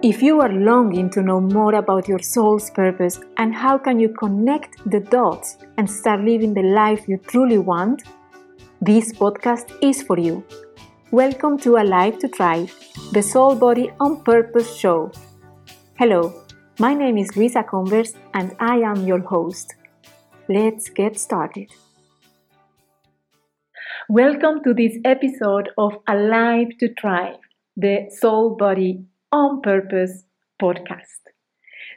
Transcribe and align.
If 0.00 0.22
you 0.22 0.40
are 0.40 0.52
longing 0.52 1.10
to 1.10 1.22
know 1.22 1.40
more 1.40 1.74
about 1.74 2.06
your 2.06 2.20
soul's 2.20 2.70
purpose 2.70 3.18
and 3.36 3.52
how 3.52 3.76
can 3.76 3.98
you 3.98 4.10
connect 4.10 4.76
the 4.88 5.00
dots 5.00 5.56
and 5.76 5.90
start 5.90 6.20
living 6.20 6.54
the 6.54 6.62
life 6.62 7.08
you 7.08 7.16
truly 7.16 7.58
want, 7.58 8.04
this 8.80 9.12
podcast 9.12 9.76
is 9.82 10.00
for 10.04 10.16
you. 10.16 10.44
Welcome 11.10 11.58
to 11.58 11.78
Alive 11.78 12.20
to 12.20 12.28
Thrive, 12.28 12.72
the 13.10 13.20
Soul 13.20 13.56
Body 13.56 13.90
on 13.98 14.22
Purpose 14.22 14.72
show. 14.76 15.10
Hello, 15.98 16.44
my 16.78 16.94
name 16.94 17.18
is 17.18 17.36
Luisa 17.36 17.64
Converse 17.64 18.14
and 18.34 18.54
I 18.60 18.76
am 18.76 19.04
your 19.04 19.22
host. 19.22 19.74
Let's 20.48 20.90
get 20.90 21.18
started. 21.18 21.72
Welcome 24.08 24.62
to 24.62 24.74
this 24.74 24.96
episode 25.04 25.70
of 25.76 25.94
Alive 26.06 26.68
to 26.78 26.94
Thrive, 27.00 27.40
the 27.76 28.08
Soul 28.16 28.54
Body 28.54 29.04
on 29.32 29.60
Purpose 29.62 30.24
podcast. 30.62 31.22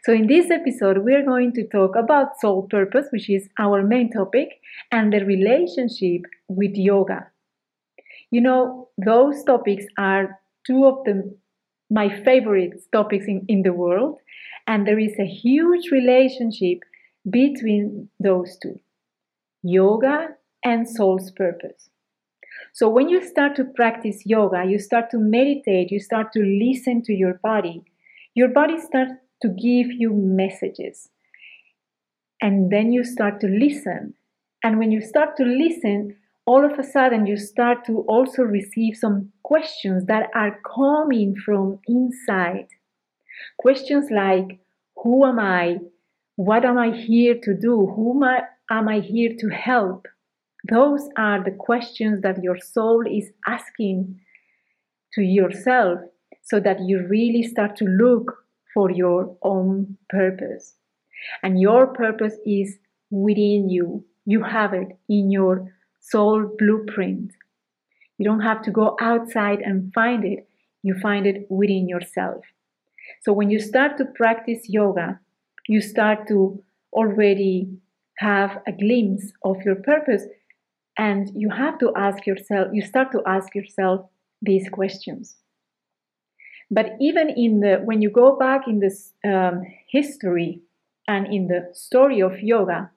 So, 0.03 0.13
in 0.13 0.27
this 0.27 0.52
episode, 0.52 0.99
we're 0.99 1.26
going 1.26 1.53
to 1.53 1.67
talk 1.67 1.95
about 1.95 2.39
soul 2.39 2.67
purpose, 2.70 3.08
which 3.12 3.30
is 3.30 3.49
our 3.59 3.84
main 3.84 4.12
topic, 4.12 4.49
and 4.91 5.13
the 5.13 5.26
relationship 5.26 6.23
with 6.49 6.75
yoga. 6.75 7.31
You 8.31 8.41
know, 8.41 8.89
those 8.98 9.44
topics 9.44 9.86
are 9.98 10.39
two 10.66 10.86
of 10.86 11.03
the 11.05 11.36
my 11.89 12.09
favorite 12.23 12.73
topics 12.94 13.25
in, 13.27 13.45
in 13.50 13.63
the 13.63 13.73
world, 13.73 14.20
and 14.67 14.88
there 14.88 15.00
is 15.00 15.20
a 15.20 15.25
huge 15.25 15.91
relationship 15.91 16.80
between 17.30 18.09
those 18.20 18.58
two 18.61 18.80
yoga 19.63 20.30
and 20.66 20.89
soul's 20.89 21.31
purpose. 21.31 21.91
So 22.74 22.90
when 22.90 23.10
you 23.10 23.26
start 23.26 23.56
to 23.58 23.66
practice 23.66 24.26
yoga, 24.26 24.64
you 24.66 24.80
start 24.80 25.10
to 25.12 25.18
meditate, 25.18 25.92
you 25.92 26.00
start 26.00 26.32
to 26.34 26.40
listen 26.40 27.02
to 27.03 27.14
your 27.14 27.36
body, 27.44 27.84
your 28.34 28.50
body 28.50 28.80
starts 28.80 29.14
to 29.42 29.50
give 29.50 29.92
you 29.92 30.14
messages. 30.14 31.09
And 32.42 32.72
then 32.72 32.92
you 32.92 33.03
start 33.03 33.40
to 33.42 33.48
listen. 33.48 34.14
And 34.64 34.80
when 34.80 34.92
you 34.92 35.02
start 35.02 35.38
to 35.38 35.44
listen, 35.44 36.16
all 36.45 36.66
of 36.66 36.78
a 36.80 36.84
sudden 36.84 37.26
you 37.28 37.38
start 37.38 37.86
to 37.86 38.00
also 38.08 38.42
receive 38.42 38.96
some 38.96 39.31
questions 39.44 40.06
that 40.06 40.30
are 40.34 40.59
coming 40.75 41.36
from 41.36 41.80
inside. 41.88 42.68
Questions 43.58 44.09
like, 44.12 44.59
Who 45.03 45.25
am 45.25 45.40
I? 45.40 45.78
What 46.36 46.66
am 46.66 46.78
I 46.78 46.92
here 46.92 47.36
to 47.44 47.53
do? 47.53 47.86
Who 47.96 48.23
am 48.70 48.88
I 48.88 49.00
here 49.00 49.36
to 49.38 49.50
help? 49.50 50.08
Those 50.70 51.09
are 51.17 51.44
the 51.44 51.52
questions 51.52 52.22
that 52.22 52.44
your 52.44 52.59
soul 52.59 53.04
is 53.08 53.31
asking 53.48 54.20
to 55.14 55.22
yourself 55.22 56.00
so 56.44 56.59
that 56.59 56.80
you 56.81 57.08
really 57.08 57.44
start 57.44 57.76
to 57.78 57.86
look 57.86 58.45
for 58.73 58.92
your 58.92 59.36
own 59.42 59.98
purpose. 60.09 60.76
And 61.44 61.59
your 61.59 61.88
purpose 61.88 62.36
is 62.45 62.78
within 63.09 63.70
you. 63.70 64.06
You 64.26 64.44
have 64.44 64.73
it 64.73 64.98
in 65.09 65.31
your 65.31 65.72
soul 66.00 66.56
blueprint. 66.58 67.31
You 68.18 68.25
don't 68.25 68.42
have 68.42 68.62
to 68.64 68.72
go 68.72 68.96
outside 69.02 69.59
and 69.62 69.92
find 69.94 70.23
it, 70.23 70.48
you 70.84 70.96
find 71.02 71.25
it 71.25 71.48
within 71.50 71.88
yourself. 71.88 72.44
So 73.23 73.34
when 73.34 73.50
you 73.50 73.59
start 73.59 73.98
to 73.98 74.06
practice 74.06 74.70
yoga, 74.70 75.20
you 75.68 75.81
start 75.81 76.28
to 76.28 76.64
already 76.94 77.70
have 78.18 78.62
a 78.68 78.72
glimpse 78.72 79.31
of 79.44 79.58
your 79.66 79.75
purpose 79.75 80.23
and 81.02 81.31
you 81.33 81.49
have 81.49 81.80
to 81.80 81.91
ask 81.95 82.27
yourself, 82.27 82.67
you 82.71 82.83
start 82.83 83.11
to 83.11 83.21
ask 83.25 83.55
yourself 83.55 84.05
these 84.39 84.69
questions. 84.69 85.35
But 86.69 86.91
even 87.02 87.27
in 87.30 87.61
the, 87.61 87.81
when 87.83 88.03
you 88.03 88.11
go 88.11 88.38
back 88.38 88.67
in 88.67 88.80
this 88.80 89.11
um, 89.25 89.63
history 89.89 90.61
and 91.07 91.25
in 91.34 91.47
the 91.47 91.69
story 91.73 92.22
of 92.22 92.40
yoga, 92.40 92.91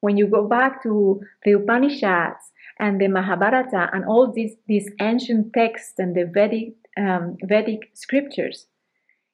when 0.00 0.16
you 0.16 0.26
go 0.26 0.48
back 0.48 0.82
to 0.82 1.20
the 1.44 1.52
Upanishads 1.52 2.50
and 2.80 3.00
the 3.00 3.06
Mahabharata 3.06 3.90
and 3.92 4.04
all 4.04 4.32
these, 4.32 4.56
these 4.66 4.90
ancient 5.00 5.52
texts 5.52 5.94
and 5.98 6.16
the 6.16 6.24
Vedic, 6.24 6.74
um, 6.98 7.36
Vedic 7.44 7.90
scriptures, 7.94 8.66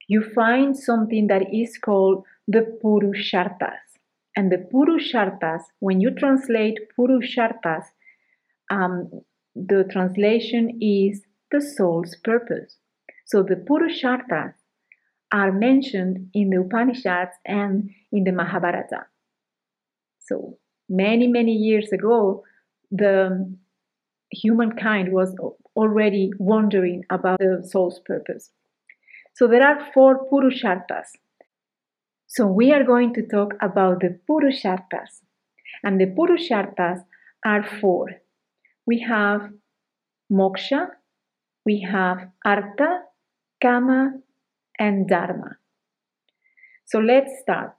you 0.06 0.22
find 0.34 0.76
something 0.76 1.28
that 1.28 1.44
is 1.52 1.78
called 1.78 2.24
the 2.46 2.78
Purusharthas. 2.84 3.80
And 4.36 4.52
the 4.52 4.68
Purusharthas, 4.70 5.62
when 5.78 6.00
you 6.02 6.10
translate 6.10 6.78
Purusharthas, 6.98 7.84
um, 8.72 9.10
the 9.54 9.84
translation 9.92 10.78
is 10.80 11.22
the 11.50 11.60
soul's 11.60 12.16
purpose. 12.24 12.78
So 13.26 13.42
the 13.42 13.56
Purusharthas 13.56 14.54
are 15.30 15.52
mentioned 15.52 16.28
in 16.34 16.50
the 16.50 16.60
Upanishads 16.60 17.32
and 17.46 17.90
in 18.10 18.24
the 18.24 18.32
Mahabharata. 18.32 19.06
So 20.20 20.58
many, 20.88 21.26
many 21.26 21.52
years 21.52 21.92
ago, 21.92 22.44
the 22.90 23.54
humankind 24.30 25.12
was 25.12 25.34
already 25.76 26.30
wondering 26.38 27.04
about 27.10 27.38
the 27.38 27.66
soul's 27.68 28.00
purpose. 28.04 28.50
So 29.34 29.46
there 29.48 29.66
are 29.66 29.92
four 29.92 30.28
Purusharthas. 30.30 31.08
So 32.26 32.46
we 32.46 32.72
are 32.72 32.84
going 32.84 33.12
to 33.14 33.26
talk 33.26 33.54
about 33.60 34.00
the 34.00 34.18
Purusharthas. 34.28 35.20
And 35.84 36.00
the 36.00 36.06
Purusharthas 36.06 37.04
are 37.44 37.64
four. 37.80 38.08
We 38.86 39.04
have 39.08 39.50
Moksha, 40.30 40.88
we 41.64 41.86
have 41.90 42.28
Artha, 42.44 43.02
Kama, 43.62 44.14
and 44.78 45.08
Dharma. 45.08 45.56
So 46.84 46.98
let's 46.98 47.30
start. 47.40 47.74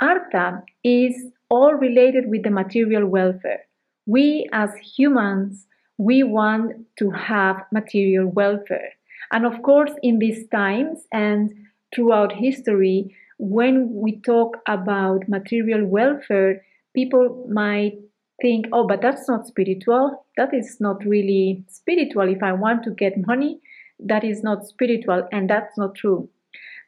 Artha 0.00 0.62
is 0.84 1.14
all 1.50 1.74
related 1.74 2.28
with 2.28 2.42
the 2.42 2.50
material 2.50 3.06
welfare. 3.06 3.66
We 4.06 4.48
as 4.52 4.70
humans, 4.96 5.66
we 5.98 6.22
want 6.22 6.86
to 6.98 7.10
have 7.10 7.64
material 7.72 8.28
welfare. 8.28 8.92
And 9.32 9.44
of 9.44 9.62
course, 9.62 9.90
in 10.02 10.18
these 10.18 10.46
times 10.48 11.06
and 11.12 11.50
throughout 11.94 12.32
history, 12.32 13.16
when 13.38 13.90
we 13.92 14.20
talk 14.20 14.56
about 14.68 15.28
material 15.28 15.84
welfare, 15.86 16.62
people 16.94 17.46
might 17.50 17.94
think, 18.40 18.66
oh, 18.72 18.86
but 18.86 19.02
that's 19.02 19.28
not 19.28 19.46
spiritual. 19.46 20.26
That 20.36 20.52
is 20.52 20.78
not 20.80 21.04
really 21.04 21.64
spiritual. 21.68 22.28
If 22.28 22.42
I 22.42 22.52
want 22.52 22.82
to 22.84 22.90
get 22.90 23.26
money, 23.26 23.60
that 23.98 24.24
is 24.24 24.42
not 24.42 24.66
spiritual, 24.66 25.26
and 25.32 25.48
that's 25.48 25.76
not 25.78 25.94
true. 25.94 26.28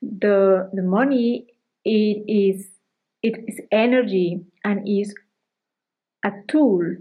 The 0.03 0.71
the 0.73 0.83
money 0.83 1.47
it 1.85 2.25
is 2.29 2.69
it 3.23 3.45
is 3.49 3.61
energy 3.73 4.45
and 4.65 4.89
is 4.89 5.15
a 6.25 6.31
tool 6.49 6.97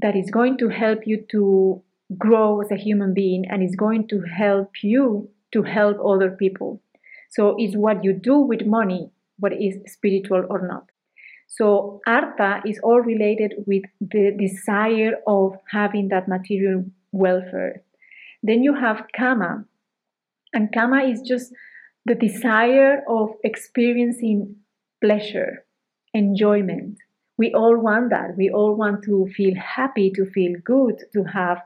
that 0.00 0.16
is 0.16 0.30
going 0.30 0.56
to 0.58 0.68
help 0.68 1.00
you 1.06 1.24
to 1.30 1.82
grow 2.18 2.60
as 2.60 2.70
a 2.70 2.76
human 2.76 3.14
being 3.14 3.44
and 3.48 3.62
is 3.62 3.76
going 3.76 4.08
to 4.08 4.22
help 4.22 4.70
you 4.82 5.28
to 5.52 5.62
help 5.62 5.98
other 6.04 6.30
people. 6.30 6.82
So 7.30 7.54
it's 7.58 7.76
what 7.76 8.02
you 8.02 8.12
do 8.12 8.38
with 8.38 8.66
money, 8.66 9.10
what 9.38 9.52
is 9.52 9.76
spiritual 9.86 10.44
or 10.48 10.66
not. 10.66 10.90
So 11.52 12.00
artha 12.06 12.62
is 12.64 12.78
all 12.80 13.00
related 13.00 13.54
with 13.66 13.82
the 14.00 14.30
desire 14.38 15.16
of 15.26 15.56
having 15.72 16.08
that 16.08 16.28
material 16.28 16.84
welfare. 17.10 17.82
Then 18.40 18.62
you 18.62 18.74
have 18.74 19.06
kama, 19.16 19.64
and 20.54 20.72
kama 20.72 21.02
is 21.02 21.20
just 21.22 21.52
the 22.06 22.14
desire 22.14 23.02
of 23.08 23.30
experiencing 23.42 24.56
pleasure, 25.02 25.64
enjoyment. 26.14 26.98
We 27.36 27.52
all 27.52 27.76
want 27.76 28.10
that. 28.10 28.36
We 28.36 28.50
all 28.50 28.76
want 28.76 29.02
to 29.04 29.26
feel 29.36 29.54
happy, 29.56 30.12
to 30.12 30.26
feel 30.26 30.52
good, 30.64 31.02
to 31.12 31.24
have 31.24 31.58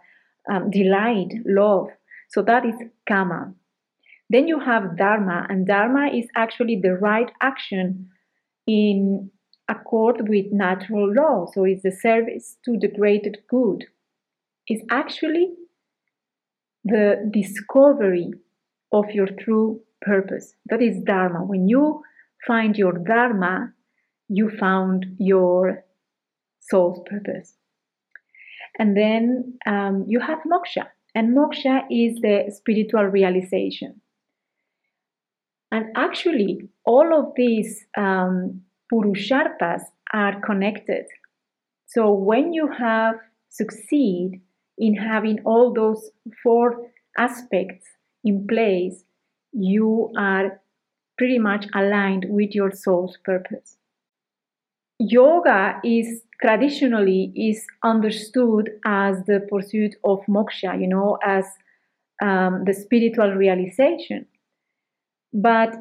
um, 0.51 0.71
delight, 0.71 1.29
love. 1.45 1.89
So 2.31 2.41
that 2.43 2.65
is 2.65 2.75
kama. 3.07 3.53
Then 4.31 4.49
you 4.49 4.61
have 4.61 4.97
dharma, 4.97 5.47
and 5.51 5.67
dharma 5.67 6.07
is 6.07 6.27
actually 6.35 6.81
the 6.83 6.95
right 6.95 7.31
action 7.43 8.09
in 8.67 9.31
accord 9.69 10.29
with 10.29 10.47
natural 10.53 11.13
law. 11.13 11.47
So 11.53 11.65
it's 11.65 11.85
a 11.85 11.93
service 11.93 12.57
to 12.65 12.79
the 12.79 12.89
greater 12.89 13.33
good. 13.49 13.85
It's 14.67 14.85
actually 14.91 15.55
the 16.85 17.31
discovery 17.31 18.33
of 18.93 19.11
your 19.11 19.27
true 19.27 19.81
purpose. 20.03 20.55
That 20.67 20.83
is 20.83 21.03
Dharma. 21.05 21.45
When 21.45 21.69
you 21.69 22.03
find 22.47 22.77
your 22.77 22.93
Dharma, 22.93 23.73
you 24.29 24.51
found 24.51 25.07
your 25.19 25.85
soul's 26.61 27.01
purpose. 27.07 27.55
And 28.79 28.97
then 28.97 29.59
um, 29.67 30.05
you 30.09 30.21
have 30.21 30.39
moksha. 30.41 30.87
And 31.15 31.37
moksha 31.37 31.83
is 31.91 32.21
the 32.21 32.53
spiritual 32.55 33.05
realization. 33.05 34.01
And 35.71 35.87
actually, 35.97 36.69
all 36.85 37.19
of 37.19 37.33
these 37.37 37.85
um, 37.97 38.63
purusharthas 38.95 39.83
are 40.13 40.41
connected. 40.41 41.07
So 41.87 42.13
when 42.13 42.53
you 42.53 42.69
have 42.79 43.17
succeed 43.49 44.41
in 44.79 44.95
having 44.95 45.41
all 45.45 45.73
those 45.73 46.11
four 46.43 46.91
aspects 47.19 47.87
in 48.25 48.47
place, 48.47 49.05
you 49.53 50.13
are 50.17 50.61
pretty 51.19 51.39
much 51.39 51.67
aligned 51.75 52.27
with 52.29 52.55
your 52.55 52.73
soul's 52.73 53.17
purpose. 53.25 53.77
Yoga 54.99 55.81
is 55.85 56.23
traditionally 56.41 57.33
is 57.37 57.67
understood 57.85 58.71
as 58.85 59.25
the 59.27 59.47
pursuit 59.51 59.95
of 60.05 60.21
moksha, 60.29 60.81
you 60.81 60.89
know, 60.89 61.19
as 61.25 61.45
um, 62.23 62.65
the 62.65 62.73
spiritual 62.73 63.33
realization. 63.33 64.27
But 65.33 65.75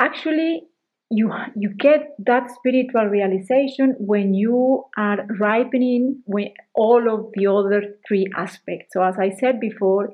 actually, 0.00 0.69
you 1.10 1.32
you 1.56 1.70
get 1.70 2.14
that 2.18 2.50
spiritual 2.50 3.06
realization 3.06 3.96
when 3.98 4.32
you 4.32 4.84
are 4.96 5.26
ripening 5.38 6.22
with 6.26 6.52
all 6.74 7.12
of 7.12 7.32
the 7.34 7.46
other 7.48 7.96
three 8.06 8.26
aspects. 8.36 8.92
So, 8.92 9.02
as 9.02 9.18
I 9.18 9.30
said 9.30 9.58
before, 9.60 10.10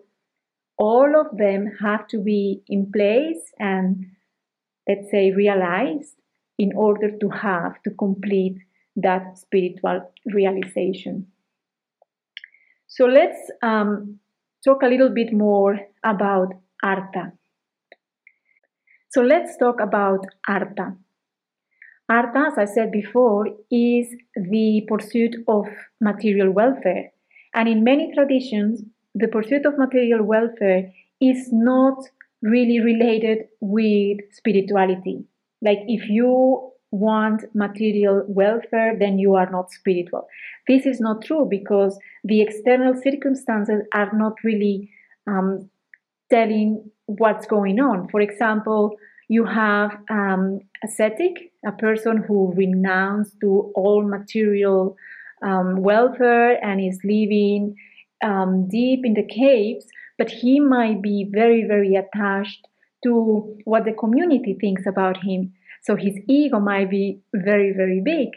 all 0.78 1.20
of 1.20 1.36
them 1.36 1.72
have 1.80 2.06
to 2.08 2.18
be 2.18 2.62
in 2.68 2.90
place 2.92 3.52
and 3.58 4.06
let's 4.88 5.10
say 5.10 5.32
realized 5.32 6.14
in 6.58 6.72
order 6.74 7.10
to 7.18 7.28
have 7.28 7.82
to 7.82 7.90
complete 7.90 8.58
that 8.96 9.38
spiritual 9.38 10.10
realization. 10.24 11.26
So 12.86 13.04
let's 13.04 13.38
um, 13.62 14.18
talk 14.64 14.82
a 14.82 14.86
little 14.86 15.10
bit 15.10 15.32
more 15.32 15.78
about 16.04 16.54
Artha. 16.82 17.32
So 19.16 19.22
let's 19.22 19.56
talk 19.56 19.80
about 19.80 20.26
Artha. 20.46 20.94
Artha, 22.06 22.50
as 22.52 22.58
I 22.58 22.64
said 22.66 22.92
before, 22.92 23.46
is 23.70 24.14
the 24.34 24.82
pursuit 24.86 25.36
of 25.48 25.64
material 26.02 26.50
welfare. 26.50 27.12
And 27.54 27.66
in 27.66 27.82
many 27.82 28.12
traditions, 28.12 28.82
the 29.14 29.28
pursuit 29.28 29.64
of 29.64 29.78
material 29.78 30.22
welfare 30.22 30.92
is 31.18 31.48
not 31.50 31.96
really 32.42 32.80
related 32.80 33.46
with 33.62 34.18
spirituality. 34.32 35.24
Like 35.62 35.78
if 35.86 36.10
you 36.10 36.72
want 36.90 37.44
material 37.54 38.22
welfare, 38.28 38.98
then 38.98 39.18
you 39.18 39.34
are 39.34 39.50
not 39.50 39.70
spiritual. 39.70 40.26
This 40.68 40.84
is 40.84 41.00
not 41.00 41.24
true 41.24 41.46
because 41.48 41.98
the 42.22 42.42
external 42.42 42.92
circumstances 43.02 43.80
are 43.94 44.10
not 44.12 44.34
really 44.44 44.90
um, 45.26 45.70
telling 46.28 46.90
what's 47.06 47.46
going 47.46 47.80
on. 47.80 48.08
For 48.08 48.20
example, 48.20 48.96
you 49.28 49.44
have 49.44 49.96
um, 50.10 50.60
ascetic, 50.84 51.52
a 51.64 51.72
person 51.72 52.24
who 52.26 52.52
renounced 52.54 53.34
to 53.40 53.72
all 53.74 54.02
material 54.02 54.96
um, 55.42 55.82
welfare 55.82 56.64
and 56.64 56.80
is 56.80 56.98
living 57.02 57.76
um, 58.22 58.68
deep 58.68 59.04
in 59.04 59.14
the 59.14 59.26
caves, 59.26 59.86
but 60.18 60.30
he 60.30 60.60
might 60.60 61.02
be 61.02 61.28
very, 61.30 61.64
very 61.66 61.94
attached 61.94 62.66
to 63.04 63.56
what 63.64 63.84
the 63.84 63.92
community 63.92 64.56
thinks 64.60 64.86
about 64.86 65.22
him. 65.22 65.52
So 65.82 65.96
his 65.96 66.16
ego 66.28 66.58
might 66.58 66.90
be 66.90 67.20
very, 67.34 67.72
very 67.72 68.00
big. 68.00 68.28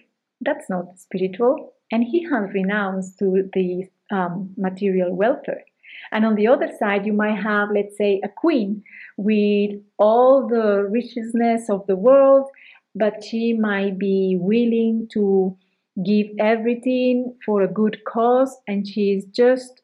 That's 0.42 0.70
not 0.70 1.00
spiritual. 1.00 1.74
And 1.92 2.04
he 2.04 2.24
has 2.24 2.54
renounced 2.54 3.18
to 3.20 3.50
the 3.54 3.86
um, 4.12 4.54
material 4.58 5.16
welfare. 5.16 5.64
And 6.12 6.26
on 6.26 6.36
the 6.36 6.48
other 6.48 6.70
side, 6.80 7.06
you 7.06 7.14
might 7.14 7.42
have, 7.42 7.70
let's 7.74 7.98
say, 7.98 8.22
a 8.24 8.30
queen 8.30 8.84
with 9.18 9.72
all 9.98 10.48
the 10.48 10.88
richness 10.90 11.70
of 11.70 11.86
the 11.88 11.96
world, 11.96 12.50
but 12.96 13.24
she 13.24 13.54
might 13.54 13.98
be 14.00 14.38
willing 14.40 15.08
to 15.14 15.58
give 16.06 16.28
everything 16.40 17.36
for 17.46 17.62
a 17.62 17.68
good 17.68 17.98
cause, 18.06 18.58
and 18.68 18.88
she's 18.88 19.26
just 19.26 19.82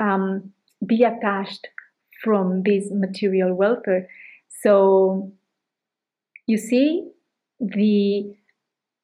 um, 0.00 0.52
be 0.86 1.04
attached 1.04 1.66
from 2.22 2.62
this 2.64 2.88
material 2.90 3.54
welfare. 3.54 4.08
So 4.62 5.32
you 6.46 6.58
see, 6.58 7.08
the 7.60 8.34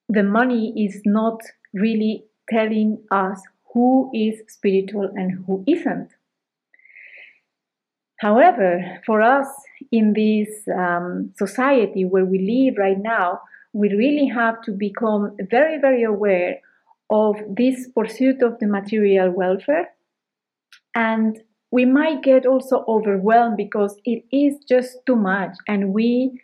the 0.08 0.22
money 0.22 0.72
is 0.76 1.00
not 1.04 1.40
really 1.72 2.25
telling 2.48 2.98
us 3.10 3.40
who 3.76 4.11
is 4.14 4.40
spiritual 4.49 5.11
and 5.17 5.44
who 5.44 5.62
isn't. 5.67 6.08
However, 8.19 9.02
for 9.05 9.20
us 9.20 9.49
in 9.93 10.14
this 10.14 10.49
um, 10.75 11.34
society 11.37 12.06
where 12.06 12.25
we 12.25 12.38
live 12.38 12.78
right 12.78 12.99
now, 12.99 13.43
we 13.75 13.90
really 13.90 14.28
have 14.28 14.62
to 14.62 14.73
become 14.73 15.37
very, 15.50 15.78
very 15.78 16.05
aware 16.05 16.61
of 17.11 17.37
this 17.50 17.87
pursuit 17.94 18.40
of 18.40 18.58
the 18.61 18.67
material 18.67 19.31
welfare. 19.31 19.90
And 20.94 21.38
we 21.70 21.84
might 21.84 22.22
get 22.22 22.46
also 22.46 22.82
overwhelmed 22.88 23.58
because 23.58 24.00
it 24.06 24.25
is 24.32 24.55
just 24.67 25.05
too 25.05 25.17
much, 25.17 25.55
and 25.69 25.93
we 25.93 26.40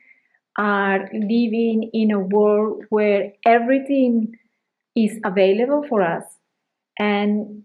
are 0.59 1.09
living 1.15 1.89
in 1.95 2.11
a 2.11 2.21
world 2.21 2.85
where 2.91 3.33
everything 3.47 4.37
is 4.95 5.19
available 5.25 5.87
for 5.89 6.03
us 6.03 6.25
and 6.99 7.63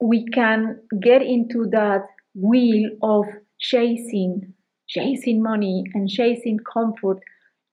we 0.00 0.26
can 0.26 0.80
get 1.00 1.22
into 1.22 1.66
that 1.70 2.02
wheel 2.34 2.90
of 3.02 3.24
chasing 3.58 4.54
chasing 4.88 5.42
money 5.42 5.84
and 5.94 6.08
chasing 6.08 6.58
comfort 6.58 7.18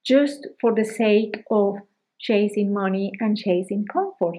just 0.04 0.46
for 0.60 0.74
the 0.74 0.84
sake 0.84 1.42
of 1.50 1.76
chasing 2.20 2.72
money 2.72 3.10
and 3.20 3.36
chasing 3.36 3.84
comfort. 3.92 4.36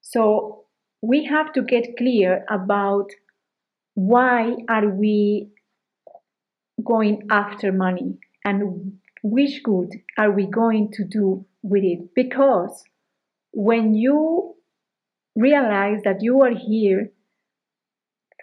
So 0.00 0.64
we 1.02 1.24
have 1.24 1.52
to 1.52 1.62
get 1.62 1.96
clear 1.96 2.44
about 2.50 3.10
why 3.94 4.56
are 4.68 4.88
we 4.88 5.50
going 6.84 7.26
after 7.30 7.72
money 7.72 8.18
and 8.44 8.98
which 9.22 9.62
good 9.62 9.92
are 10.18 10.30
we 10.30 10.46
going 10.46 10.90
to 10.92 11.04
do 11.04 11.44
with 11.62 11.84
it? 11.84 12.14
Because 12.14 12.84
when 13.52 13.94
you 13.94 14.54
realize 15.36 16.00
that 16.04 16.22
you 16.22 16.40
are 16.42 16.54
here 16.54 17.10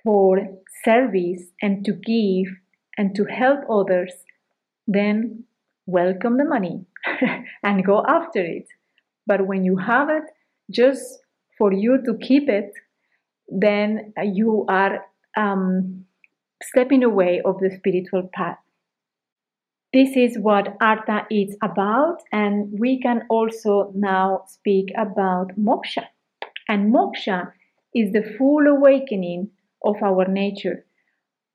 for 0.03 0.39
service 0.83 1.43
and 1.61 1.83
to 1.85 1.93
give 1.93 2.53
and 2.97 3.15
to 3.15 3.25
help 3.25 3.59
others, 3.69 4.13
then 4.87 5.43
welcome 5.85 6.37
the 6.37 6.45
money 6.45 6.85
and 7.63 7.85
go 7.85 8.03
after 8.07 8.39
it. 8.39 8.67
But 9.25 9.47
when 9.47 9.63
you 9.63 9.77
have 9.77 10.09
it 10.09 10.23
just 10.71 11.19
for 11.57 11.73
you 11.73 12.01
to 12.05 12.17
keep 12.17 12.49
it, 12.49 12.71
then 13.49 14.13
you 14.23 14.65
are 14.69 15.05
um, 15.35 16.05
stepping 16.63 17.03
away 17.03 17.41
of 17.43 17.59
the 17.59 17.71
spiritual 17.77 18.29
path. 18.33 18.57
This 19.93 20.15
is 20.17 20.37
what 20.37 20.75
Artha 20.81 21.25
is 21.31 21.55
about, 21.63 22.17
and 22.31 22.77
we 22.77 22.99
can 22.99 23.23
also 23.29 23.91
now 23.95 24.43
speak 24.47 24.91
about 24.97 25.57
moksha. 25.57 26.03
And 26.67 26.93
moksha 26.93 27.51
is 27.93 28.11
the 28.11 28.35
full 28.37 28.67
awakening 28.67 29.49
of 29.83 29.95
our 30.03 30.27
nature. 30.27 30.85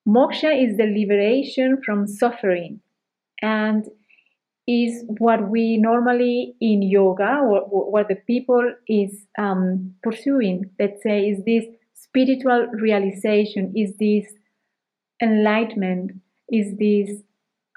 Moksha 0.09 0.53
is 0.53 0.77
the 0.77 0.87
liberation 0.87 1.81
from 1.85 2.07
suffering 2.07 2.81
and 3.41 3.87
is 4.67 5.05
what 5.19 5.51
we 5.51 5.77
normally 5.77 6.55
in 6.61 6.83
yoga, 6.83 7.41
or 7.43 7.91
what 7.91 8.09
the 8.09 8.17
people 8.27 8.73
is 8.89 9.27
um, 9.39 9.95
pursuing, 10.03 10.71
let's 10.79 11.03
say, 11.03 11.29
is 11.29 11.45
this 11.45 11.65
spiritual 11.95 12.69
realization, 12.73 13.73
is 13.77 13.97
this 13.97 14.33
enlightenment, 15.21 16.13
is 16.49 16.77
this 16.79 17.23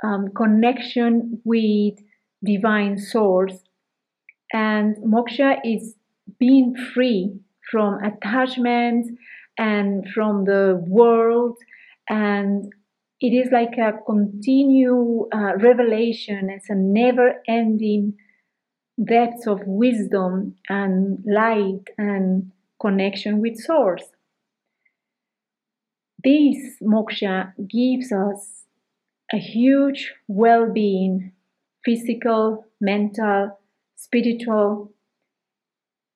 um, 0.04 0.30
connection 0.36 1.42
with 1.44 1.96
divine 2.44 2.98
source. 3.00 3.58
And 4.54 4.96
moksha 4.98 5.58
is 5.64 5.96
being 6.40 6.76
free 6.94 7.40
from 7.72 8.04
attachments 8.04 9.10
and 9.58 10.08
from 10.14 10.46
the 10.46 10.84
world. 10.88 11.58
And 12.10 12.72
it 13.20 13.30
is 13.30 13.52
like 13.52 13.78
a 13.78 13.94
continued 14.06 15.28
uh, 15.34 15.56
revelation. 15.58 16.50
It's 16.50 16.70
a 16.70 16.76
never 16.76 17.42
ending 17.48 18.16
depth 19.04 19.48
of 19.48 19.62
wisdom 19.66 20.56
and 20.70 21.24
light 21.26 21.84
and 21.98 22.52
connection 22.80 23.42
with 23.42 23.58
source. 23.58 24.04
This 26.24 26.78
moksha 26.82 27.54
gives 27.70 28.12
us 28.12 28.64
a 29.32 29.38
huge 29.38 30.14
well-being 30.28 31.32
physical 31.84 32.66
mental 32.82 33.60
spiritual 33.96 34.92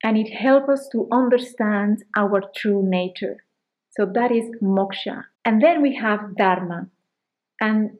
and 0.03 0.17
it 0.17 0.29
helps 0.29 0.69
us 0.69 0.89
to 0.91 1.07
understand 1.11 2.03
our 2.15 2.41
true 2.55 2.81
nature. 2.83 3.43
So 3.91 4.05
that 4.05 4.31
is 4.31 4.45
moksha. 4.61 5.25
And 5.43 5.61
then 5.61 5.81
we 5.81 5.95
have 5.95 6.35
dharma. 6.37 6.87
And 7.59 7.91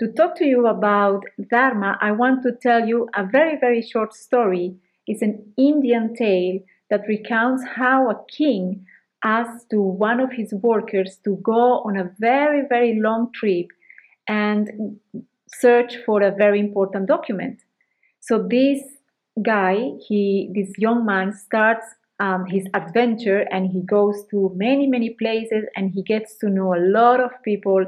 to 0.00 0.10
talk 0.12 0.36
to 0.36 0.44
you 0.44 0.66
about 0.66 1.24
dharma, 1.50 1.96
I 2.00 2.12
want 2.12 2.42
to 2.42 2.52
tell 2.52 2.86
you 2.86 3.08
a 3.14 3.24
very, 3.24 3.56
very 3.58 3.82
short 3.82 4.14
story. 4.14 4.74
It's 5.06 5.22
an 5.22 5.52
Indian 5.56 6.14
tale 6.16 6.58
that 6.90 7.06
recounts 7.06 7.62
how 7.76 8.10
a 8.10 8.24
king 8.28 8.86
asked 9.22 9.70
to 9.70 9.80
one 9.80 10.20
of 10.20 10.32
his 10.32 10.52
workers 10.54 11.18
to 11.24 11.36
go 11.36 11.80
on 11.80 11.96
a 11.96 12.10
very, 12.18 12.62
very 12.68 13.00
long 13.00 13.30
trip 13.32 13.68
and 14.28 14.98
search 15.48 15.96
for 16.04 16.22
a 16.22 16.30
very 16.30 16.58
important 16.58 17.06
document. 17.06 17.60
So 18.20 18.46
this 18.48 18.82
guy, 19.42 19.92
he, 20.06 20.50
this 20.54 20.72
young 20.78 21.04
man, 21.04 21.32
starts 21.32 21.86
um, 22.20 22.46
his 22.46 22.66
adventure 22.74 23.46
and 23.50 23.70
he 23.70 23.82
goes 23.82 24.24
to 24.30 24.52
many, 24.54 24.86
many 24.86 25.10
places 25.10 25.64
and 25.74 25.90
he 25.90 26.02
gets 26.02 26.36
to 26.38 26.48
know 26.48 26.74
a 26.74 26.78
lot 26.78 27.20
of 27.20 27.30
people. 27.42 27.84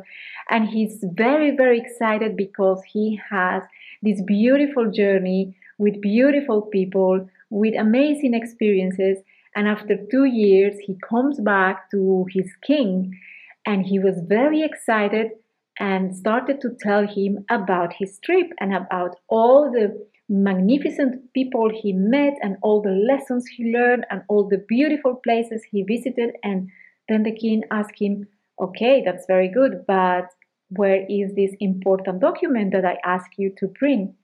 And 0.51 0.69
he's 0.69 1.05
very, 1.13 1.57
very 1.57 1.79
excited 1.79 2.37
because 2.37 2.83
he 2.93 3.21
has 3.31 3.63
this 4.03 4.21
beautiful 4.23 4.91
journey 4.91 5.57
with 5.79 6.01
beautiful 6.01 6.63
people, 6.63 7.29
with 7.51 7.75
amazing 7.79 8.35
experiences. 8.35 9.19
And 9.55 9.69
after 9.69 9.97
two 10.11 10.25
years, 10.25 10.75
he 10.85 10.99
comes 11.09 11.41
back 11.41 11.91
to 11.93 12.27
his 12.31 12.51
king 12.67 13.19
and 13.65 13.87
he 13.87 13.99
was 13.99 14.21
very 14.27 14.63
excited 14.63 15.31
and 15.79 16.17
started 16.17 16.61
to 16.63 16.71
tell 16.81 17.07
him 17.07 17.45
about 17.51 17.93
his 17.93 18.19
trip 18.25 18.51
and 18.59 18.75
about 18.75 19.17
all 19.29 19.71
the 19.71 20.07
magnificent 20.29 21.33
people 21.33 21.71
he 21.71 21.93
met 21.93 22.35
and 22.43 22.57
all 22.63 22.83
the 22.83 22.91
lessons 22.91 23.47
he 23.47 23.73
learned 23.73 24.05
and 24.11 24.23
all 24.29 24.49
the 24.49 24.65
beautiful 24.69 25.15
places 25.15 25.63
he 25.71 25.83
visited. 25.83 26.35
And 26.43 26.69
then 27.09 27.23
the 27.23 27.35
king 27.35 27.63
asked 27.71 27.99
him, 28.01 28.27
Okay, 28.61 29.03
that's 29.05 29.27
very 29.27 29.49
good, 29.49 29.85
but 29.87 30.27
where 30.71 31.05
is 31.09 31.35
this 31.35 31.55
important 31.61 32.21
document 32.21 32.73
that 32.73 32.85
I 32.85 32.97
asked 33.05 33.35
you 33.37 33.53
to 33.59 33.69
bring? 33.69 34.15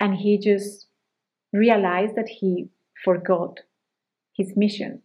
And 0.00 0.14
he 0.14 0.38
just 0.38 0.86
realized 1.52 2.14
that 2.16 2.28
he 2.28 2.68
forgot 3.04 3.60
his 4.34 4.56
mission. 4.56 5.02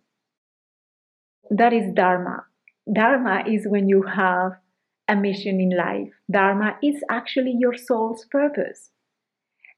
That 1.50 1.74
is 1.74 1.94
Dharma. 1.94 2.46
Dharma 2.92 3.44
is 3.48 3.68
when 3.68 3.90
you 3.90 4.04
have 4.04 4.54
a 5.08 5.16
mission 5.16 5.60
in 5.60 5.76
life. 5.76 6.10
Dharma 6.30 6.78
is 6.82 7.04
actually 7.10 7.56
your 7.58 7.76
soul's 7.76 8.26
purpose. 8.26 8.91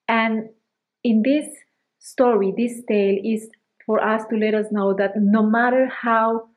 And 0.07 0.49
in 1.03 1.21
this 1.23 1.47
story, 1.99 2.53
this 2.55 2.81
tale 2.87 3.17
is 3.23 3.49
for 3.85 4.01
us 4.03 4.23
to 4.29 4.35
let 4.37 4.53
us 4.53 4.67
know 4.71 4.93
that 4.93 5.11
no 5.15 5.43
matter 5.43 5.87
how 5.87 6.47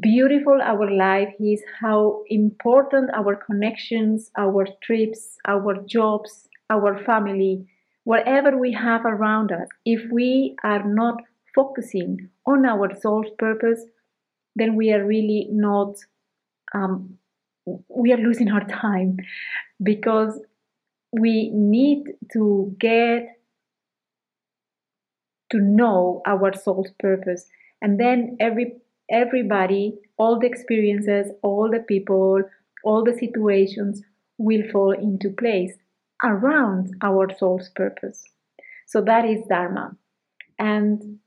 beautiful 0.00 0.60
our 0.62 0.90
life 0.90 1.32
is, 1.40 1.62
how 1.80 2.22
important 2.28 3.10
our 3.14 3.36
connections, 3.36 4.30
our 4.36 4.66
trips, 4.82 5.36
our 5.46 5.76
jobs, 5.86 6.48
our 6.70 7.02
family, 7.04 7.66
whatever 8.04 8.56
we 8.56 8.72
have 8.72 9.04
around 9.04 9.52
us, 9.52 9.68
if 9.84 10.00
we 10.10 10.56
are 10.62 10.84
not 10.84 11.22
focusing 11.54 12.28
on 12.46 12.66
our 12.66 12.94
soul's 13.00 13.30
purpose, 13.38 13.80
then 14.54 14.74
we 14.74 14.92
are 14.92 15.04
really 15.04 15.48
not, 15.50 15.94
um, 16.74 17.18
we 17.88 18.12
are 18.12 18.18
losing 18.18 18.50
our 18.50 18.64
time. 18.68 19.18
Because 19.82 20.38
we 21.18 21.50
need 21.52 22.04
to 22.32 22.74
get 22.78 23.36
to 25.50 25.58
know 25.58 26.22
our 26.26 26.52
soul's 26.54 26.90
purpose. 26.98 27.46
And 27.80 27.98
then 28.00 28.36
every 28.40 28.76
everybody 29.08 29.94
all 30.18 30.40
the 30.40 30.48
experiences 30.48 31.30
all 31.42 31.70
the 31.70 31.78
people 31.78 32.42
all 32.82 33.04
the 33.04 33.16
situations 33.16 34.02
will 34.36 34.62
fall 34.72 34.90
into 34.90 35.30
place 35.30 35.74
around 36.24 36.92
our 37.02 37.28
soul's 37.38 37.68
purpose. 37.68 38.24
So 38.86 39.00
that 39.02 39.24
is 39.24 39.42
dharma. 39.48 39.96
And 40.58 41.18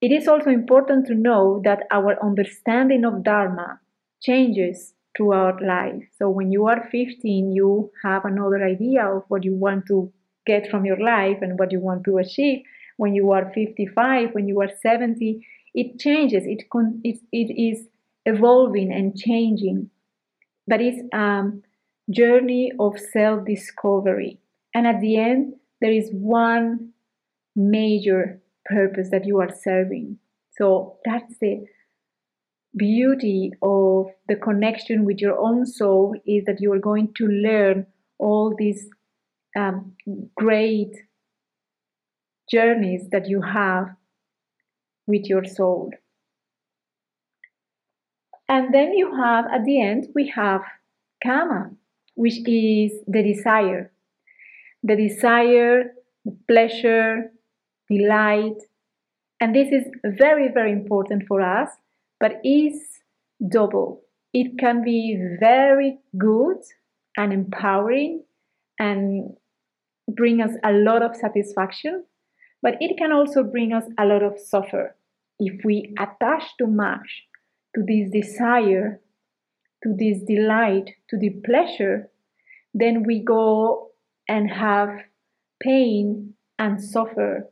it 0.00 0.12
is 0.12 0.28
also 0.28 0.50
important 0.50 1.06
to 1.06 1.14
know 1.14 1.60
that 1.64 1.82
our 1.90 2.22
understanding 2.22 3.04
of 3.04 3.22
dharma 3.22 3.80
changes 4.22 4.93
throughout 5.16 5.62
life. 5.62 6.02
So 6.18 6.28
when 6.28 6.50
you 6.52 6.66
are 6.66 6.88
15 6.90 7.52
you 7.52 7.90
have 8.02 8.24
another 8.24 8.64
idea 8.64 9.06
of 9.06 9.24
what 9.28 9.44
you 9.44 9.54
want 9.54 9.86
to 9.88 10.12
get 10.46 10.70
from 10.70 10.84
your 10.84 11.00
life 11.00 11.38
and 11.40 11.58
what 11.58 11.72
you 11.72 11.80
want 11.80 12.04
to 12.04 12.18
achieve. 12.18 12.62
When 12.96 13.14
you 13.14 13.32
are 13.32 13.50
55 13.54 14.30
when 14.32 14.48
you 14.48 14.60
are 14.60 14.70
70 14.82 15.46
it 15.74 15.98
changes. 15.98 16.44
It, 16.46 16.70
con- 16.70 17.00
it, 17.02 17.18
it 17.32 17.52
is 17.60 17.86
evolving 18.24 18.92
and 18.92 19.16
changing. 19.16 19.90
But 20.66 20.80
it's 20.80 21.02
a 21.12 21.50
journey 22.10 22.72
of 22.78 22.98
self-discovery. 22.98 24.38
And 24.74 24.86
at 24.86 25.00
the 25.00 25.18
end 25.18 25.54
there 25.80 25.92
is 25.92 26.10
one 26.12 26.90
major 27.56 28.40
purpose 28.64 29.08
that 29.10 29.26
you 29.26 29.40
are 29.40 29.54
serving. 29.62 30.18
So 30.56 30.98
that's 31.04 31.38
the 31.40 31.66
beauty 32.76 33.52
of 33.62 34.06
the 34.28 34.36
connection 34.36 35.04
with 35.04 35.18
your 35.18 35.38
own 35.38 35.66
soul 35.66 36.14
is 36.26 36.44
that 36.46 36.60
you 36.60 36.72
are 36.72 36.78
going 36.78 37.12
to 37.16 37.26
learn 37.26 37.86
all 38.18 38.54
these 38.56 38.88
um, 39.56 39.92
great 40.36 40.94
journeys 42.50 43.08
that 43.10 43.28
you 43.28 43.40
have 43.40 43.88
with 45.06 45.26
your 45.26 45.44
soul. 45.44 45.90
And 48.48 48.74
then 48.74 48.92
you 48.92 49.14
have, 49.16 49.46
at 49.46 49.64
the 49.64 49.80
end, 49.80 50.08
we 50.14 50.28
have 50.28 50.60
kama, 51.22 51.70
which 52.14 52.46
is 52.46 52.92
the 53.06 53.22
desire. 53.22 53.90
The 54.82 54.96
desire, 54.96 55.92
the 56.24 56.36
pleasure, 56.46 57.32
delight. 57.90 58.56
And 59.40 59.54
this 59.54 59.68
is 59.72 59.84
very, 60.04 60.48
very 60.52 60.72
important 60.72 61.24
for 61.26 61.40
us, 61.40 61.70
but 62.24 62.40
is 62.42 62.80
double. 63.50 64.00
It 64.32 64.58
can 64.58 64.82
be 64.82 65.14
very 65.38 65.98
good 66.16 66.56
and 67.18 67.34
empowering 67.34 68.24
and 68.78 69.34
bring 70.08 70.40
us 70.40 70.52
a 70.64 70.72
lot 70.72 71.02
of 71.02 71.14
satisfaction, 71.14 72.04
but 72.62 72.76
it 72.80 72.96
can 72.96 73.12
also 73.12 73.42
bring 73.42 73.74
us 73.74 73.84
a 73.98 74.06
lot 74.06 74.22
of 74.22 74.38
suffer 74.38 74.96
if 75.38 75.62
we 75.66 75.94
attach 75.98 76.44
too 76.56 76.66
much 76.66 77.26
to 77.74 77.82
this 77.86 78.10
desire, 78.10 79.02
to 79.82 79.94
this 79.94 80.22
delight, 80.26 80.92
to 81.10 81.18
the 81.18 81.28
pleasure, 81.44 82.08
then 82.72 83.02
we 83.02 83.22
go 83.22 83.90
and 84.28 84.50
have 84.50 84.88
pain 85.62 86.32
and 86.58 86.82
suffer. 86.82 87.50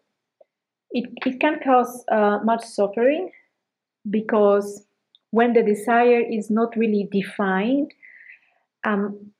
It, 0.92 1.10
it 1.26 1.40
can 1.40 1.60
cause 1.62 2.06
uh, 2.10 2.38
much 2.42 2.64
suffering 2.64 3.32
because 4.08 4.84
when 5.30 5.52
the 5.52 5.62
desire 5.62 6.20
is 6.20 6.50
not 6.50 6.76
really 6.76 7.08
defined, 7.10 7.92
um, 8.84 9.32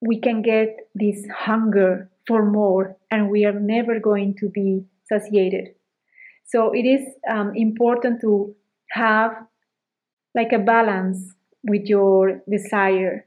we 0.00 0.20
can 0.20 0.42
get 0.42 0.76
this 0.94 1.26
hunger 1.34 2.10
for 2.26 2.44
more 2.44 2.96
and 3.10 3.30
we 3.30 3.44
are 3.44 3.58
never 3.58 3.98
going 3.98 4.34
to 4.36 4.48
be 4.48 4.84
satiated. 5.08 5.74
So 6.46 6.72
it 6.72 6.86
is 6.86 7.06
um, 7.28 7.52
important 7.54 8.20
to 8.22 8.54
have 8.90 9.32
like 10.34 10.52
a 10.52 10.58
balance 10.58 11.34
with 11.64 11.86
your 11.86 12.42
desire. 12.48 13.26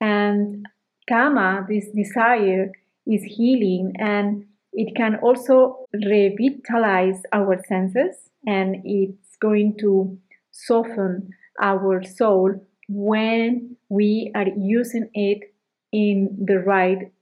And 0.00 0.66
kama, 1.08 1.66
this 1.68 1.88
desire, 1.94 2.70
is 3.06 3.22
healing 3.22 3.92
and 3.98 4.46
it 4.72 4.96
can 4.96 5.16
also 5.16 5.86
revitalize 5.92 7.22
our 7.32 7.62
senses 7.68 8.16
and 8.46 8.76
it's 9.34 9.38
going 9.40 9.76
to 9.80 10.18
soften 10.50 11.30
our 11.60 12.02
soul 12.02 12.54
when 12.88 13.76
we 13.88 14.30
are 14.34 14.48
using 14.56 15.08
it 15.14 15.54
in 15.92 16.44
the 16.46 16.58
right 16.58 17.12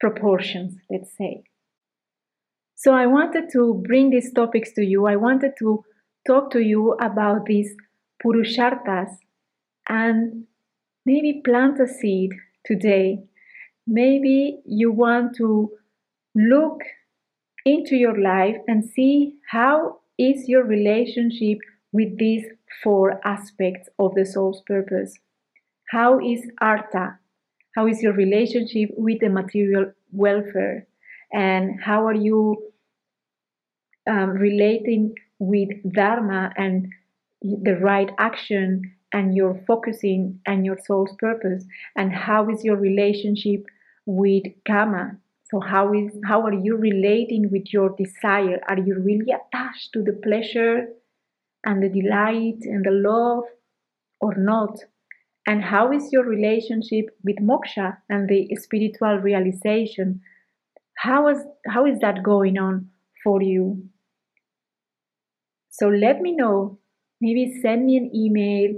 proportions, 0.00 0.74
let's 0.90 1.16
say. 1.16 1.44
So 2.74 2.92
I 2.92 3.06
wanted 3.06 3.50
to 3.52 3.82
bring 3.86 4.10
these 4.10 4.32
topics 4.32 4.72
to 4.72 4.82
you. 4.82 5.06
I 5.06 5.16
wanted 5.16 5.52
to 5.60 5.84
talk 6.26 6.50
to 6.52 6.60
you 6.60 6.92
about 7.00 7.46
these 7.46 7.74
purusharthas 8.24 9.16
and 9.88 10.44
maybe 11.06 11.42
plant 11.44 11.80
a 11.80 11.86
seed 11.86 12.30
today. 12.66 13.18
Maybe 13.86 14.60
you 14.64 14.90
want 14.90 15.36
to 15.36 15.70
look 16.34 16.80
into 17.64 17.96
your 17.96 18.18
life 18.20 18.56
and 18.66 18.84
see 18.84 19.34
how 19.50 20.01
is 20.18 20.48
your 20.48 20.64
relationship 20.64 21.58
with 21.92 22.18
these 22.18 22.44
four 22.82 23.20
aspects 23.26 23.88
of 23.98 24.14
the 24.14 24.24
soul's 24.24 24.62
purpose. 24.66 25.14
How 25.90 26.18
is 26.18 26.40
artha, 26.60 27.18
how 27.74 27.86
is 27.86 28.02
your 28.02 28.12
relationship 28.12 28.90
with 28.96 29.20
the 29.20 29.28
material 29.28 29.92
welfare? 30.12 30.86
And 31.32 31.80
how 31.82 32.06
are 32.06 32.14
you 32.14 32.72
um, 34.08 34.30
relating 34.30 35.14
with 35.38 35.68
Dharma 35.92 36.52
and 36.56 36.88
the 37.40 37.76
right 37.76 38.10
action 38.18 38.94
and 39.12 39.36
your 39.36 39.62
focusing 39.66 40.40
and 40.46 40.64
your 40.64 40.78
soul's 40.86 41.14
purpose? 41.18 41.64
And 41.96 42.12
how 42.12 42.50
is 42.50 42.64
your 42.64 42.76
relationship 42.76 43.64
with 44.06 44.44
Kama? 44.66 45.18
So 45.52 45.60
how 45.60 45.92
is 45.92 46.18
how 46.24 46.46
are 46.46 46.54
you 46.54 46.76
relating 46.76 47.50
with 47.50 47.74
your 47.74 47.90
desire? 47.90 48.58
Are 48.68 48.78
you 48.78 48.98
really 48.98 49.32
attached 49.32 49.92
to 49.92 50.02
the 50.02 50.14
pleasure 50.14 50.86
and 51.62 51.82
the 51.82 51.90
delight 51.90 52.60
and 52.62 52.82
the 52.82 52.90
love 52.90 53.44
or 54.18 54.34
not? 54.34 54.78
And 55.46 55.62
how 55.62 55.92
is 55.92 56.10
your 56.10 56.24
relationship 56.24 57.10
with 57.22 57.36
moksha 57.36 57.98
and 58.08 58.30
the 58.30 58.48
spiritual 58.56 59.18
realization? 59.18 60.22
How 60.96 61.28
is, 61.28 61.44
how 61.68 61.84
is 61.84 61.98
that 61.98 62.22
going 62.22 62.56
on 62.56 62.88
for 63.22 63.42
you? 63.42 63.88
So 65.68 65.88
let 65.88 66.22
me 66.22 66.32
know. 66.32 66.78
Maybe 67.20 67.60
send 67.60 67.86
me 67.86 67.98
an 67.98 68.10
email, 68.14 68.74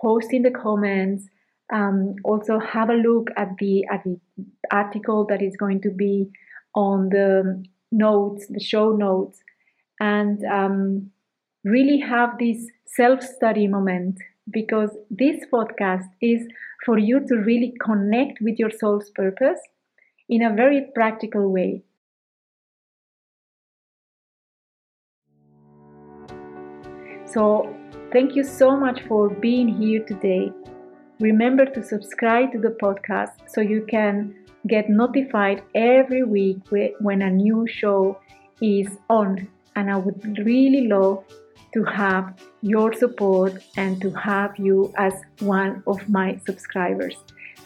post 0.00 0.32
in 0.32 0.42
the 0.42 0.50
comments. 0.50 1.28
Um, 1.72 2.14
also 2.24 2.60
have 2.60 2.90
a 2.90 2.94
look 2.94 3.28
at 3.36 3.56
the 3.58 3.84
at 3.86 4.04
the 4.04 4.18
article 4.70 5.26
that 5.26 5.42
is 5.42 5.56
going 5.56 5.80
to 5.82 5.90
be 5.90 6.30
on 6.74 7.08
the 7.08 7.64
notes, 7.90 8.46
the 8.48 8.60
show 8.60 8.92
notes, 8.92 9.40
and 9.98 10.44
um, 10.44 11.10
really 11.64 11.98
have 11.98 12.38
this 12.38 12.68
self-study 12.86 13.66
moment 13.66 14.18
because 14.50 14.90
this 15.10 15.44
podcast 15.52 16.08
is 16.22 16.46
for 16.84 16.98
you 16.98 17.20
to 17.26 17.36
really 17.36 17.74
connect 17.82 18.40
with 18.40 18.58
your 18.58 18.70
soul's 18.70 19.10
purpose 19.10 19.58
in 20.28 20.42
a 20.42 20.54
very 20.54 20.86
practical 20.94 21.50
way. 21.50 21.82
So, 27.26 27.74
thank 28.12 28.36
you 28.36 28.44
so 28.44 28.76
much 28.76 29.02
for 29.02 29.28
being 29.28 29.68
here 29.68 30.04
today. 30.04 30.52
Remember 31.20 31.64
to 31.64 31.82
subscribe 31.82 32.52
to 32.52 32.58
the 32.58 32.76
podcast 32.82 33.48
so 33.48 33.60
you 33.60 33.86
can 33.88 34.34
get 34.68 34.90
notified 34.90 35.62
every 35.74 36.24
week 36.24 36.58
when 37.00 37.22
a 37.22 37.30
new 37.30 37.66
show 37.66 38.18
is 38.60 38.88
on. 39.08 39.48
And 39.76 39.90
I 39.90 39.96
would 39.96 40.38
really 40.44 40.88
love 40.88 41.24
to 41.74 41.84
have 41.84 42.34
your 42.62 42.92
support 42.92 43.62
and 43.76 44.00
to 44.00 44.10
have 44.10 44.56
you 44.58 44.92
as 44.96 45.12
one 45.40 45.82
of 45.86 46.08
my 46.08 46.40
subscribers. 46.46 47.16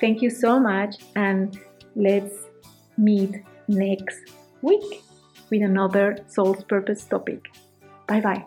Thank 0.00 0.22
you 0.22 0.30
so 0.30 0.58
much, 0.58 0.96
and 1.14 1.58
let's 1.94 2.46
meet 2.96 3.42
next 3.68 4.18
week 4.62 5.02
with 5.50 5.62
another 5.62 6.18
Soul's 6.26 6.64
Purpose 6.64 7.04
topic. 7.04 7.48
Bye 8.06 8.20
bye. 8.20 8.44